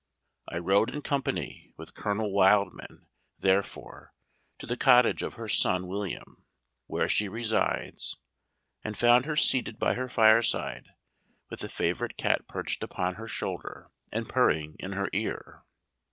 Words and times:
I 0.47 0.57
rode 0.57 0.89
in 0.89 1.03
company 1.03 1.75
with 1.77 1.93
Colonel 1.93 2.33
Wildman, 2.33 3.05
therefore, 3.37 4.15
to 4.57 4.65
the 4.65 4.75
cottage 4.75 5.21
of 5.21 5.35
her 5.35 5.47
son 5.47 5.85
William, 5.85 6.43
where 6.87 7.07
she 7.07 7.29
resides, 7.29 8.17
and 8.83 8.97
found 8.97 9.25
her 9.27 9.35
seated 9.35 9.77
by 9.77 9.93
her 9.93 10.09
fireside, 10.09 10.87
with 11.51 11.63
a 11.63 11.69
favorite 11.69 12.17
cat 12.17 12.47
perched 12.47 12.81
upon 12.81 13.13
her 13.13 13.27
shoulder 13.27 13.91
and 14.11 14.27
purring 14.27 14.75
in 14.79 14.93
her 14.93 15.07
ear. 15.13 15.61